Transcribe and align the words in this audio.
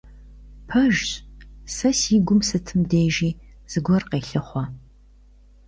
Пэжщ, 0.67 1.05
сэ 1.75 1.89
си 1.99 2.15
гум 2.25 2.41
сытым 2.49 2.81
дежи 2.91 3.29
зыгуэр 3.71 4.03
къелъыхъуэ! 4.09 4.63